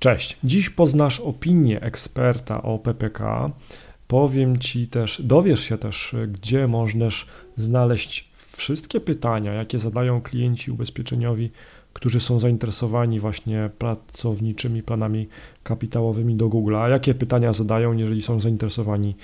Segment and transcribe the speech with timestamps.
[0.00, 0.36] Cześć.
[0.44, 3.50] Dziś poznasz opinię eksperta o PPK.
[4.08, 7.26] Powiem Ci też, dowiesz się też, gdzie możesz
[7.56, 11.50] znaleźć wszystkie pytania, jakie zadają klienci ubezpieczeniowi,
[11.92, 15.28] którzy są zainteresowani właśnie pracowniczymi planami
[15.62, 16.76] kapitałowymi do Google.
[16.76, 19.16] A jakie pytania zadają, jeżeli są zainteresowani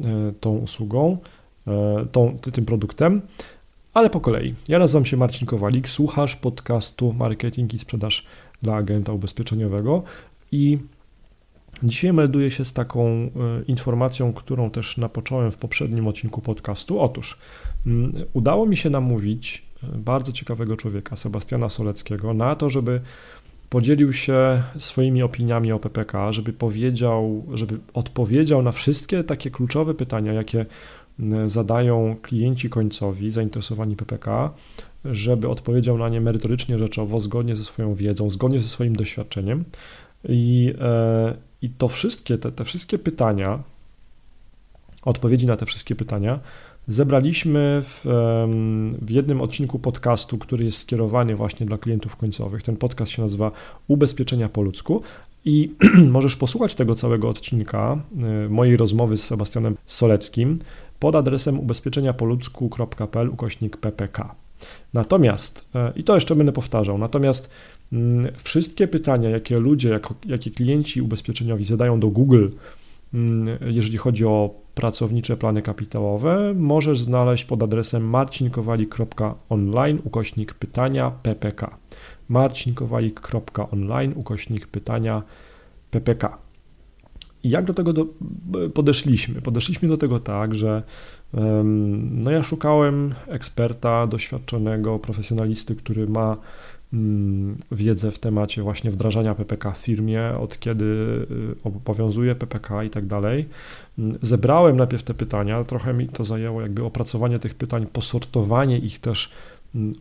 [0.00, 0.04] e,
[0.40, 1.18] tą usługą,
[1.66, 3.22] e, tą, tym produktem.
[3.94, 4.54] Ale po kolei.
[4.68, 8.26] Ja nazywam się Marcin Kowalik, słuchasz podcastu Marketing i Sprzedaż
[8.64, 10.02] dla agenta ubezpieczeniowego
[10.52, 10.78] i
[11.82, 13.30] dzisiaj melduję się z taką e,
[13.66, 17.00] informacją, którą też napocząłem w poprzednim odcinku podcastu.
[17.00, 17.38] Otóż
[17.86, 23.00] mm, udało mi się namówić e, bardzo ciekawego człowieka, Sebastiana Soleckiego, na to, żeby
[23.70, 30.32] podzielił się swoimi opiniami o PPK, żeby powiedział, żeby odpowiedział na wszystkie takie kluczowe pytania,
[30.32, 30.66] jakie
[31.46, 34.50] zadają klienci końcowi zainteresowani PPK,
[35.04, 39.64] żeby odpowiedział na nie merytorycznie, rzeczowo, zgodnie ze swoją wiedzą, zgodnie ze swoim doświadczeniem.
[40.28, 43.62] I, e, i to wszystkie, te, te wszystkie pytania,
[45.02, 46.40] odpowiedzi na te wszystkie pytania,
[46.88, 48.00] zebraliśmy w,
[49.02, 52.62] w, jednym odcinku podcastu, który jest skierowany właśnie dla klientów końcowych.
[52.62, 53.50] Ten podcast się nazywa
[53.88, 55.02] Ubezpieczenia po ludzku.
[55.44, 55.70] I
[56.10, 60.58] możesz posłuchać tego całego odcinka e, mojej rozmowy z Sebastianem Soleckim
[61.00, 64.43] pod adresem ubezpieczeniapoludzku.pl ukośnik ppk.
[64.94, 67.50] Natomiast, e, i to jeszcze będę powtarzał, natomiast
[67.92, 72.48] mm, wszystkie pytania, jakie ludzie, jako, jakie klienci ubezpieczeniowi zadają do Google,
[73.14, 81.76] mm, jeżeli chodzi o pracownicze plany kapitałowe, możesz znaleźć pod adresem marcinkowalik.online ukośnik pytania ppk.
[82.28, 85.22] marcinkowalik.online ukośnik pytania
[85.90, 86.38] ppk.
[87.44, 88.06] Jak do tego do,
[88.74, 89.42] podeszliśmy?
[89.42, 90.82] Podeszliśmy do tego tak, że
[92.10, 96.36] no ja szukałem eksperta, doświadczonego, profesjonalisty, który ma
[96.92, 101.26] mm, wiedzę w temacie właśnie wdrażania PPK w firmie, od kiedy y,
[101.64, 103.48] obowiązuje PPK i tak dalej.
[103.98, 108.98] Mm, zebrałem najpierw te pytania, trochę mi to zajęło jakby opracowanie tych pytań, posortowanie ich
[108.98, 109.32] też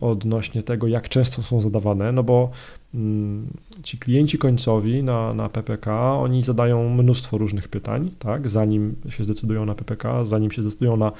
[0.00, 2.50] odnośnie tego, jak często są zadawane, no bo
[2.94, 3.46] Mm,
[3.82, 9.64] ci klienci końcowi na, na PPK, oni zadają mnóstwo różnych pytań, tak, zanim się zdecydują
[9.64, 11.12] na PPK, zanim się zdecydują na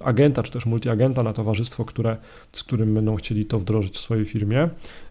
[0.00, 2.16] agenta, czy też multiagenta, na towarzystwo, które,
[2.52, 4.68] z którym będą chcieli to wdrożyć w swojej firmie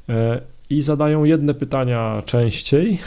[0.09, 2.99] e, i zadają jedne pytania częściej,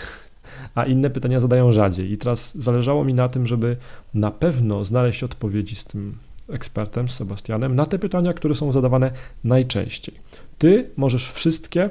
[0.74, 2.12] a inne pytania zadają rzadziej.
[2.12, 3.76] I teraz zależało mi na tym, żeby
[4.14, 6.14] na pewno znaleźć odpowiedzi z tym
[6.48, 9.10] ekspertem, z Sebastianem, na te pytania, które są zadawane
[9.44, 10.14] najczęściej.
[10.58, 11.90] Ty możesz wszystkie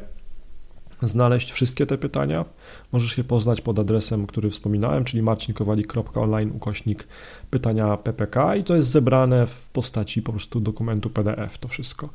[1.08, 2.46] znaleźć wszystkie te pytania.
[2.92, 7.08] Możesz je poznać pod adresem, który wspominałem, czyli marcinkowalik.online ukośnik
[7.50, 12.10] pytania PPK i to jest zebrane w postaci po prostu dokumentu PDF to wszystko.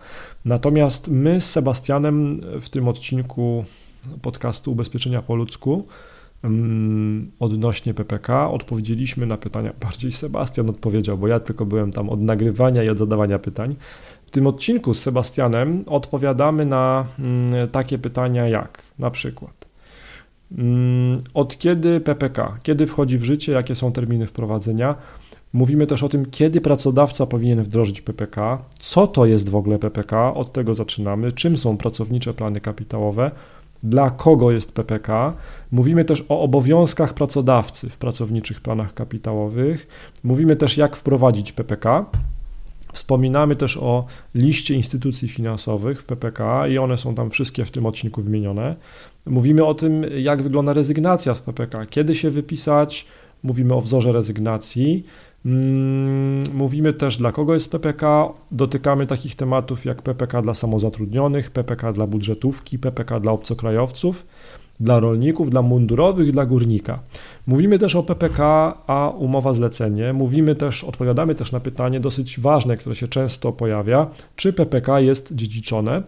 [0.45, 3.65] Natomiast my z Sebastianem w tym odcinku
[4.23, 5.87] podcastu Ubezpieczenia po ludzku
[7.39, 12.83] odnośnie PPK odpowiedzieliśmy na pytania, bardziej Sebastian odpowiedział, bo ja tylko byłem tam od nagrywania
[12.83, 13.77] i od zadawania pytań.
[14.27, 19.69] W tym odcinku z Sebastianem odpowiadamy na mm, takie pytania jak na przykład
[20.59, 24.95] mm, od kiedy PPK, kiedy wchodzi w życie, jakie są terminy wprowadzenia.
[25.53, 30.35] Mówimy też o tym, kiedy pracodawca powinien wdrożyć PPK, co to jest w ogóle PPK,
[30.35, 33.31] od tego zaczynamy, czym są pracownicze plany kapitałowe,
[33.83, 35.35] dla kogo jest PPK.
[35.73, 39.89] Mówimy też o obowiązkach pracodawcy w pracowniczych planach kapitałowych.
[40.25, 42.07] Mówimy też, jak wprowadzić PPK.
[42.93, 47.87] Wspominamy też o liście instytucji finansowych w PPK i one są tam wszystkie w tym
[47.87, 48.77] odcinku wymienione.
[49.27, 53.07] Mówimy o tym, jak wygląda rezygnacja z PPK, kiedy się wypisać,
[53.43, 55.05] mówimy o wzorze rezygnacji.
[55.49, 58.29] Mm, mówimy też, dla kogo jest PPK.
[58.51, 64.27] Dotykamy takich tematów jak PPK dla samozatrudnionych, PPK dla budżetówki, PPK dla obcokrajowców
[64.81, 66.99] dla rolników, dla mundurowych, dla górnika.
[67.47, 70.13] Mówimy też o PPK, a umowa zlecenie.
[70.13, 75.35] Mówimy też, odpowiadamy też na pytanie dosyć ważne, które się często pojawia, czy PPK jest
[75.35, 76.03] dziedziczone.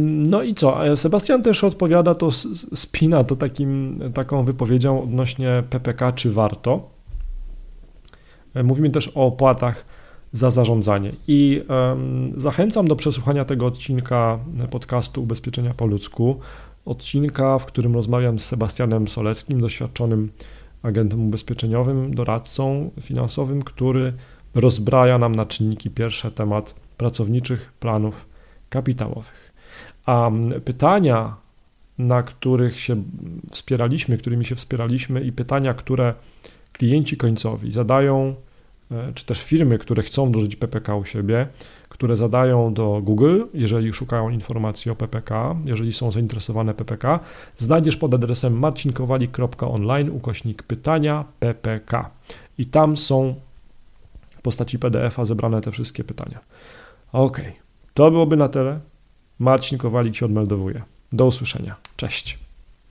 [0.00, 0.96] No i co?
[0.96, 2.30] Sebastian też odpowiada, to
[2.74, 6.99] spina to takim, taką wypowiedzią odnośnie PPK, czy warto.
[8.64, 9.84] Mówimy też o opłatach
[10.32, 11.12] za zarządzanie.
[11.28, 11.62] I
[12.36, 14.38] zachęcam do przesłuchania tego odcinka
[14.70, 16.40] podcastu Ubezpieczenia po ludzku
[16.84, 20.30] odcinka, w którym rozmawiam z Sebastianem Soleckim, doświadczonym
[20.82, 24.12] agentem ubezpieczeniowym, doradcą finansowym, który
[24.54, 28.28] rozbraja nam na czynniki pierwsze temat pracowniczych planów
[28.68, 29.52] kapitałowych.
[30.06, 30.30] A
[30.64, 31.36] pytania,
[31.98, 33.02] na których się
[33.50, 36.14] wspieraliśmy, którymi się wspieraliśmy i pytania, które
[36.80, 38.34] klienci końcowi zadają
[38.90, 41.46] e, czy też firmy, które chcą wdrożyć PPK u siebie,
[41.88, 47.20] które zadają do Google, jeżeli szukają informacji o PPK, jeżeli są zainteresowane PPK,
[47.56, 52.10] znajdziesz pod adresem marcinkowalik.online ukośnik pytania PPK.
[52.58, 53.34] I tam są
[54.38, 56.38] w postaci PDF-a zebrane te wszystkie pytania.
[57.12, 57.40] Ok,
[57.94, 58.80] to byłoby na tyle.
[59.38, 60.82] Marcin Kowalik się odmeldowuje.
[61.12, 61.76] Do usłyszenia.
[61.96, 62.49] Cześć.